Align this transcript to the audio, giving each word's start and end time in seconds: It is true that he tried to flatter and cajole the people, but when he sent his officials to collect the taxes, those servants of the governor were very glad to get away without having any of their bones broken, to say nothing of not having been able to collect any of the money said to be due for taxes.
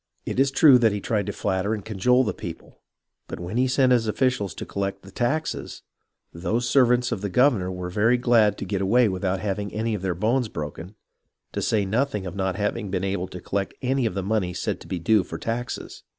It 0.25 0.39
is 0.39 0.49
true 0.49 0.79
that 0.79 0.91
he 0.91 0.99
tried 0.99 1.27
to 1.27 1.31
flatter 1.31 1.75
and 1.75 1.85
cajole 1.85 2.23
the 2.23 2.33
people, 2.33 2.81
but 3.27 3.39
when 3.39 3.57
he 3.57 3.67
sent 3.67 3.91
his 3.91 4.07
officials 4.07 4.55
to 4.55 4.65
collect 4.65 5.03
the 5.03 5.11
taxes, 5.11 5.83
those 6.33 6.67
servants 6.67 7.11
of 7.11 7.21
the 7.21 7.29
governor 7.29 7.71
were 7.71 7.91
very 7.91 8.17
glad 8.17 8.57
to 8.57 8.65
get 8.65 8.81
away 8.81 9.07
without 9.09 9.41
having 9.41 9.71
any 9.71 9.93
of 9.93 10.01
their 10.01 10.15
bones 10.15 10.47
broken, 10.47 10.95
to 11.51 11.61
say 11.61 11.85
nothing 11.85 12.25
of 12.25 12.35
not 12.35 12.55
having 12.55 12.89
been 12.89 13.03
able 13.03 13.27
to 13.27 13.39
collect 13.39 13.75
any 13.83 14.07
of 14.07 14.15
the 14.15 14.23
money 14.23 14.55
said 14.55 14.81
to 14.81 14.87
be 14.87 14.97
due 14.97 15.23
for 15.23 15.37
taxes. 15.37 16.01